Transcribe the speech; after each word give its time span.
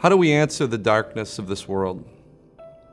How 0.00 0.08
do 0.08 0.16
we 0.16 0.32
answer 0.32 0.66
the 0.66 0.78
darkness 0.78 1.38
of 1.38 1.46
this 1.46 1.68
world? 1.68 2.08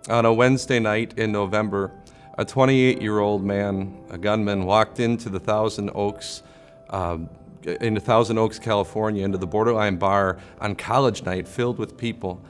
On 0.09 0.25
a 0.25 0.33
Wednesday 0.33 0.77
night 0.77 1.17
in 1.17 1.31
November, 1.31 1.93
a 2.37 2.43
28 2.43 3.01
year 3.01 3.19
old 3.19 3.45
man, 3.45 3.97
a 4.09 4.17
gunman, 4.17 4.65
walked 4.65 4.99
into 4.99 5.29
the 5.29 5.39
Thousand 5.39 5.89
Oaks, 5.95 6.43
uh, 6.89 7.19
into 7.63 8.01
Thousand 8.01 8.37
Oaks, 8.37 8.59
California, 8.59 9.23
into 9.23 9.37
the 9.37 9.47
Borderline 9.47 9.95
Bar 9.95 10.37
on 10.59 10.75
college 10.75 11.23
night 11.23 11.47
filled 11.47 11.79
with 11.79 11.97
people. 11.97 12.43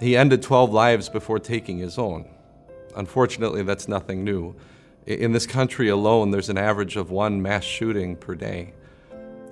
He 0.00 0.16
ended 0.16 0.42
12 0.42 0.72
lives 0.72 1.08
before 1.08 1.38
taking 1.38 1.78
his 1.78 1.96
own. 1.96 2.28
Unfortunately, 2.96 3.62
that's 3.62 3.86
nothing 3.86 4.24
new. 4.24 4.56
In 5.06 5.30
this 5.30 5.46
country 5.46 5.90
alone, 5.90 6.32
there's 6.32 6.48
an 6.48 6.58
average 6.58 6.96
of 6.96 7.12
one 7.12 7.40
mass 7.40 7.62
shooting 7.62 8.16
per 8.16 8.34
day. 8.34 8.72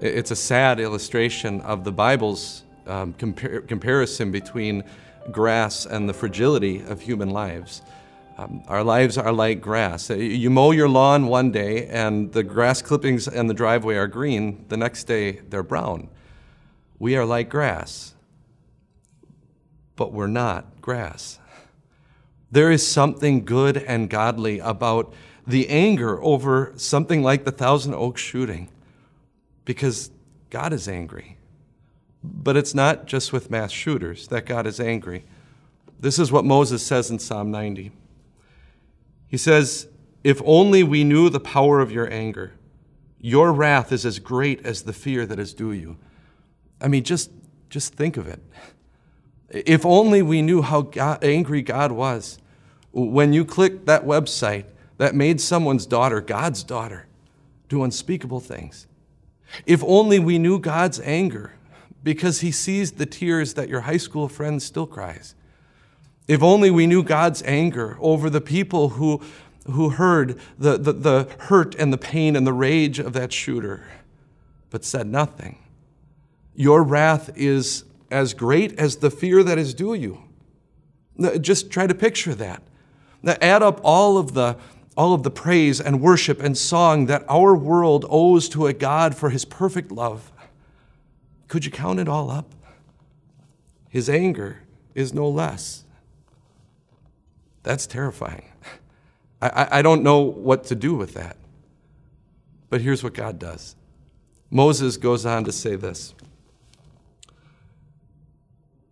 It's 0.00 0.32
a 0.32 0.36
sad 0.36 0.80
illustration 0.80 1.60
of 1.60 1.84
the 1.84 1.92
Bible's 1.92 2.64
um, 2.90 3.14
compar- 3.14 3.66
comparison 3.66 4.30
between 4.30 4.84
grass 5.30 5.86
and 5.86 6.08
the 6.08 6.14
fragility 6.14 6.82
of 6.82 7.00
human 7.00 7.30
lives. 7.30 7.82
Um, 8.36 8.62
our 8.68 8.82
lives 8.82 9.18
are 9.18 9.32
like 9.32 9.60
grass. 9.60 10.10
Uh, 10.10 10.14
you 10.14 10.50
mow 10.50 10.70
your 10.70 10.88
lawn 10.88 11.26
one 11.26 11.52
day, 11.52 11.86
and 11.86 12.32
the 12.32 12.42
grass 12.42 12.80
clippings 12.80 13.28
in 13.28 13.46
the 13.46 13.54
driveway 13.54 13.96
are 13.96 14.06
green. 14.06 14.64
The 14.68 14.76
next 14.76 15.04
day, 15.04 15.40
they're 15.48 15.62
brown. 15.62 16.08
We 16.98 17.16
are 17.16 17.24
like 17.24 17.48
grass, 17.48 18.14
but 19.96 20.12
we're 20.12 20.26
not 20.26 20.80
grass. 20.80 21.38
There 22.50 22.70
is 22.70 22.86
something 22.86 23.44
good 23.44 23.76
and 23.76 24.10
godly 24.10 24.58
about 24.58 25.12
the 25.46 25.68
anger 25.68 26.22
over 26.22 26.72
something 26.76 27.22
like 27.22 27.44
the 27.44 27.52
Thousand 27.52 27.94
Oaks 27.94 28.20
shooting 28.20 28.68
because 29.64 30.10
God 30.48 30.72
is 30.72 30.88
angry. 30.88 31.36
But 32.22 32.56
it's 32.56 32.74
not 32.74 33.06
just 33.06 33.32
with 33.32 33.50
mass 33.50 33.70
shooters 33.70 34.28
that 34.28 34.46
God 34.46 34.66
is 34.66 34.78
angry. 34.78 35.24
This 35.98 36.18
is 36.18 36.32
what 36.32 36.44
Moses 36.44 36.84
says 36.84 37.10
in 37.10 37.18
Psalm 37.18 37.50
90. 37.50 37.90
He 39.28 39.36
says, 39.36 39.88
If 40.24 40.40
only 40.44 40.82
we 40.82 41.04
knew 41.04 41.30
the 41.30 41.40
power 41.40 41.80
of 41.80 41.92
your 41.92 42.10
anger, 42.12 42.52
your 43.20 43.52
wrath 43.52 43.92
is 43.92 44.06
as 44.06 44.18
great 44.18 44.64
as 44.64 44.82
the 44.82 44.92
fear 44.92 45.26
that 45.26 45.38
is 45.38 45.54
due 45.54 45.72
you. 45.72 45.96
I 46.80 46.88
mean, 46.88 47.04
just, 47.04 47.30
just 47.68 47.94
think 47.94 48.16
of 48.16 48.26
it. 48.26 48.42
If 49.50 49.84
only 49.84 50.22
we 50.22 50.42
knew 50.42 50.62
how 50.62 50.82
God, 50.82 51.22
angry 51.22 51.62
God 51.62 51.92
was 51.92 52.38
when 52.92 53.32
you 53.32 53.44
clicked 53.44 53.86
that 53.86 54.04
website 54.04 54.64
that 54.98 55.14
made 55.14 55.40
someone's 55.40 55.86
daughter 55.86 56.20
God's 56.20 56.62
daughter 56.62 57.06
do 57.68 57.84
unspeakable 57.84 58.40
things. 58.40 58.86
If 59.66 59.82
only 59.84 60.18
we 60.18 60.38
knew 60.38 60.58
God's 60.58 61.00
anger 61.00 61.52
because 62.02 62.40
he 62.40 62.50
sees 62.50 62.92
the 62.92 63.06
tears 63.06 63.54
that 63.54 63.68
your 63.68 63.82
high 63.82 63.96
school 63.96 64.28
friend 64.28 64.62
still 64.62 64.86
cries. 64.86 65.34
If 66.28 66.42
only 66.42 66.70
we 66.70 66.86
knew 66.86 67.02
God's 67.02 67.42
anger 67.42 67.96
over 68.00 68.30
the 68.30 68.40
people 68.40 68.90
who, 68.90 69.20
who 69.66 69.90
heard 69.90 70.38
the, 70.58 70.78
the, 70.78 70.92
the 70.92 71.28
hurt 71.40 71.74
and 71.74 71.92
the 71.92 71.98
pain 71.98 72.36
and 72.36 72.46
the 72.46 72.52
rage 72.52 72.98
of 72.98 73.12
that 73.14 73.32
shooter, 73.32 73.84
but 74.70 74.84
said 74.84 75.06
nothing. 75.06 75.58
Your 76.54 76.82
wrath 76.82 77.30
is 77.34 77.84
as 78.10 78.34
great 78.34 78.78
as 78.78 78.96
the 78.96 79.10
fear 79.10 79.42
that 79.42 79.58
is 79.58 79.74
due 79.74 79.94
you. 79.94 80.22
Just 81.40 81.70
try 81.70 81.86
to 81.86 81.94
picture 81.94 82.34
that. 82.34 82.62
Now 83.22 83.36
add 83.40 83.62
up 83.62 83.80
all 83.84 84.16
of 84.16 84.34
the 84.34 84.56
all 84.96 85.14
of 85.14 85.22
the 85.22 85.30
praise 85.30 85.80
and 85.80 86.00
worship 86.00 86.42
and 86.42 86.58
song 86.58 87.06
that 87.06 87.24
our 87.28 87.54
world 87.54 88.04
owes 88.10 88.48
to 88.50 88.66
a 88.66 88.72
God 88.72 89.14
for 89.14 89.30
his 89.30 89.44
perfect 89.44 89.90
love. 89.90 90.30
Could 91.50 91.64
you 91.64 91.72
count 91.72 91.98
it 91.98 92.08
all 92.08 92.30
up? 92.30 92.54
His 93.88 94.08
anger 94.08 94.60
is 94.94 95.12
no 95.12 95.28
less. 95.28 95.84
That's 97.64 97.88
terrifying. 97.88 98.52
I, 99.42 99.66
I 99.72 99.82
don't 99.82 100.04
know 100.04 100.20
what 100.20 100.62
to 100.66 100.76
do 100.76 100.94
with 100.94 101.14
that. 101.14 101.36
But 102.68 102.82
here's 102.82 103.02
what 103.02 103.14
God 103.14 103.40
does 103.40 103.74
Moses 104.48 104.96
goes 104.96 105.26
on 105.26 105.42
to 105.42 105.50
say 105.50 105.74
this. 105.74 106.14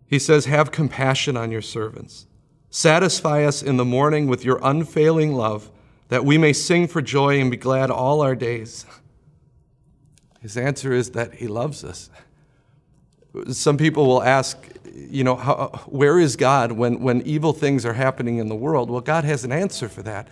He 0.05 0.19
says, 0.19 0.43
Have 0.43 0.69
compassion 0.69 1.37
on 1.37 1.51
your 1.51 1.61
servants. 1.61 2.27
Satisfy 2.69 3.45
us 3.45 3.63
in 3.63 3.77
the 3.77 3.85
morning 3.85 4.27
with 4.27 4.43
your 4.43 4.59
unfailing 4.61 5.33
love, 5.33 5.71
that 6.09 6.25
we 6.25 6.37
may 6.37 6.51
sing 6.51 6.89
for 6.89 7.01
joy 7.01 7.39
and 7.39 7.49
be 7.49 7.55
glad 7.55 7.89
all 7.89 8.19
our 8.19 8.35
days. 8.35 8.85
His 10.41 10.57
answer 10.57 10.91
is 10.91 11.11
that 11.11 11.35
he 11.35 11.47
loves 11.47 11.85
us. 11.85 12.09
Some 13.51 13.77
people 13.77 14.07
will 14.07 14.23
ask, 14.23 14.57
you 14.93 15.23
know, 15.23 15.35
how, 15.35 15.67
where 15.87 16.19
is 16.19 16.35
God 16.35 16.71
when, 16.71 16.99
when 17.01 17.21
evil 17.21 17.53
things 17.53 17.85
are 17.85 17.93
happening 17.93 18.37
in 18.37 18.47
the 18.47 18.55
world? 18.55 18.89
Well, 18.89 19.01
God 19.01 19.23
has 19.23 19.43
an 19.43 19.51
answer 19.51 19.87
for 19.87 20.01
that. 20.03 20.27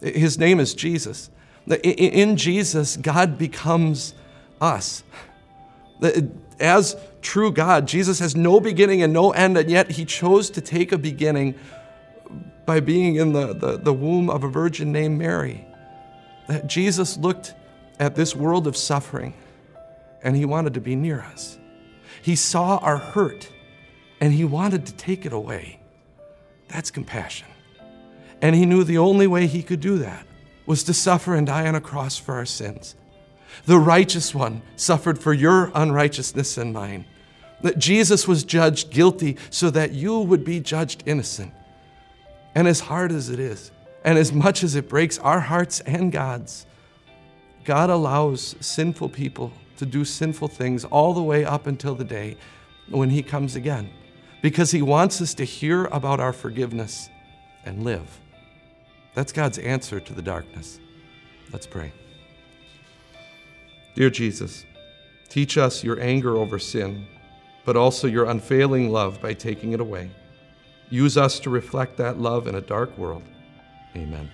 His 0.00 0.38
name 0.38 0.58
is 0.58 0.74
Jesus. 0.74 1.30
In 1.84 2.36
Jesus, 2.36 2.96
God 2.96 3.38
becomes 3.38 4.14
us. 4.60 5.04
As 6.58 6.96
true 7.20 7.52
God, 7.52 7.86
Jesus 7.86 8.18
has 8.18 8.34
no 8.34 8.58
beginning 8.58 9.02
and 9.02 9.12
no 9.12 9.30
end, 9.30 9.56
and 9.56 9.70
yet 9.70 9.92
he 9.92 10.04
chose 10.04 10.50
to 10.50 10.60
take 10.60 10.90
a 10.90 10.98
beginning 10.98 11.54
by 12.66 12.80
being 12.80 13.16
in 13.16 13.32
the, 13.32 13.54
the, 13.54 13.78
the 13.78 13.92
womb 13.92 14.28
of 14.28 14.42
a 14.42 14.48
virgin 14.48 14.90
named 14.90 15.18
Mary. 15.18 15.64
Jesus 16.66 17.16
looked 17.16 17.54
at 18.00 18.16
this 18.16 18.34
world 18.34 18.66
of 18.66 18.76
suffering 18.76 19.34
and 20.22 20.36
he 20.36 20.44
wanted 20.44 20.74
to 20.74 20.80
be 20.80 20.96
near 20.96 21.20
us. 21.20 21.58
He 22.22 22.36
saw 22.36 22.78
our 22.78 22.98
hurt 22.98 23.50
and 24.20 24.32
he 24.32 24.44
wanted 24.44 24.86
to 24.86 24.94
take 24.94 25.26
it 25.26 25.32
away. 25.32 25.80
That's 26.68 26.90
compassion. 26.90 27.48
And 28.40 28.54
he 28.54 28.64
knew 28.64 28.84
the 28.84 28.98
only 28.98 29.26
way 29.26 29.46
he 29.46 29.62
could 29.62 29.80
do 29.80 29.98
that 29.98 30.26
was 30.64 30.84
to 30.84 30.94
suffer 30.94 31.34
and 31.34 31.46
die 31.46 31.66
on 31.66 31.74
a 31.74 31.80
cross 31.80 32.16
for 32.16 32.34
our 32.34 32.46
sins. 32.46 32.94
The 33.66 33.78
righteous 33.78 34.34
one 34.34 34.62
suffered 34.76 35.18
for 35.18 35.32
your 35.32 35.70
unrighteousness 35.74 36.56
and 36.56 36.72
mine. 36.72 37.04
That 37.62 37.78
Jesus 37.78 38.26
was 38.26 38.44
judged 38.44 38.90
guilty 38.90 39.36
so 39.50 39.70
that 39.70 39.92
you 39.92 40.20
would 40.20 40.44
be 40.44 40.60
judged 40.60 41.02
innocent. 41.06 41.52
And 42.54 42.66
as 42.68 42.80
hard 42.80 43.12
as 43.12 43.28
it 43.28 43.38
is, 43.38 43.70
and 44.04 44.18
as 44.18 44.32
much 44.32 44.62
as 44.62 44.74
it 44.74 44.88
breaks 44.88 45.18
our 45.18 45.40
hearts 45.40 45.80
and 45.80 46.10
God's, 46.10 46.66
God 47.64 47.90
allows 47.90 48.56
sinful 48.60 49.10
people 49.10 49.52
to 49.82 49.86
do 49.86 50.04
sinful 50.04 50.46
things 50.46 50.84
all 50.84 51.12
the 51.12 51.22
way 51.22 51.44
up 51.44 51.66
until 51.66 51.96
the 51.96 52.04
day 52.04 52.36
when 52.88 53.10
He 53.10 53.20
comes 53.20 53.56
again, 53.56 53.90
because 54.40 54.70
He 54.70 54.80
wants 54.80 55.20
us 55.20 55.34
to 55.34 55.44
hear 55.44 55.86
about 55.86 56.20
our 56.20 56.32
forgiveness 56.32 57.10
and 57.64 57.82
live. 57.82 58.20
That's 59.14 59.32
God's 59.32 59.58
answer 59.58 59.98
to 59.98 60.14
the 60.14 60.22
darkness. 60.22 60.78
Let's 61.52 61.66
pray. 61.66 61.92
Dear 63.96 64.08
Jesus, 64.08 64.64
teach 65.28 65.58
us 65.58 65.82
your 65.82 66.00
anger 66.00 66.36
over 66.36 66.60
sin, 66.60 67.04
but 67.64 67.76
also 67.76 68.06
your 68.06 68.26
unfailing 68.26 68.90
love 68.90 69.20
by 69.20 69.34
taking 69.34 69.72
it 69.72 69.80
away. 69.80 70.12
Use 70.90 71.16
us 71.16 71.40
to 71.40 71.50
reflect 71.50 71.96
that 71.96 72.20
love 72.20 72.46
in 72.46 72.54
a 72.54 72.60
dark 72.60 72.96
world. 72.96 73.24
Amen. 73.96 74.30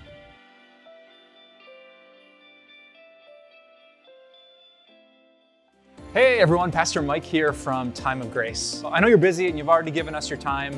Hey 6.14 6.38
everyone, 6.38 6.72
Pastor 6.72 7.02
Mike 7.02 7.22
here 7.22 7.52
from 7.52 7.92
Time 7.92 8.22
of 8.22 8.32
Grace. 8.32 8.82
I 8.82 8.98
know 8.98 9.08
you're 9.08 9.19
busy 9.19 9.46
and 9.48 9.58
you've 9.58 9.69
already 9.69 9.91
given 9.91 10.14
us 10.14 10.30
your 10.30 10.38
time 10.38 10.72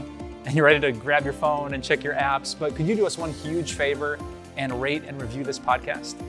and 0.45 0.57
you're 0.57 0.65
ready 0.65 0.81
to 0.81 0.91
grab 0.91 1.23
your 1.23 1.33
phone 1.33 1.73
and 1.73 1.85
check 1.85 2.03
your 2.03 2.15
apps, 2.15 2.59
but 2.59 2.75
could 2.75 2.85
you 2.85 2.97
do 2.97 3.07
us 3.07 3.17
one 3.17 3.31
huge 3.33 3.75
favor 3.75 4.19
and 4.57 4.83
rate 4.83 5.05
and 5.07 5.23
review 5.23 5.45
this 5.45 5.57
podcast? 5.57 6.21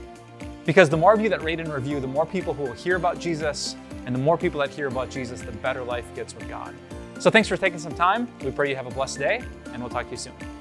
Because 0.68 0.88
the 0.88 0.98
more 0.98 1.14
of 1.16 1.20
you 1.20 1.30
that 1.30 1.42
rate 1.42 1.60
and 1.60 1.74
review, 1.74 2.00
the 2.00 2.06
more 2.06 2.28
people 2.28 2.54
who 2.54 2.62
will 2.62 2.74
hear 2.74 2.96
about 2.96 3.18
Jesus, 3.18 3.76
and 4.06 4.14
the 4.14 4.20
more 4.20 4.38
people 4.38 4.60
that 4.60 4.70
hear 4.70 4.86
about 4.86 5.10
Jesus, 5.10 5.42
the 5.42 5.52
better 5.52 5.84
life 5.84 6.06
gets 6.14 6.36
with 6.36 6.48
God. 6.48 6.76
So 7.18 7.32
thanks 7.32 7.50
for 7.50 7.58
taking 7.58 7.80
some 7.80 7.96
time. 7.96 8.28
We 8.44 8.52
pray 8.52 8.70
you 8.70 8.76
have 8.76 8.86
a 8.86 8.92
blessed 8.92 9.18
day, 9.18 9.42
and 9.74 9.82
we'll 9.82 9.90
talk 9.90 10.06
to 10.06 10.12
you 10.12 10.18
soon. 10.18 10.61